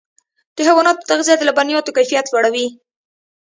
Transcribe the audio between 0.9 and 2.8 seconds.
تغذیه د لبنیاتو کیفیت لوړوي.